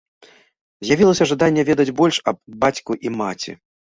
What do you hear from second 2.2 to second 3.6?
аб бацьку і маці.